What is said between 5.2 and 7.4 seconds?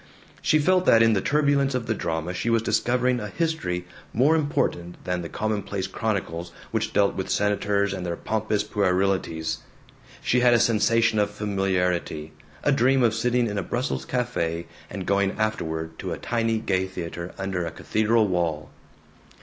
the commonplace chronicles which dealt with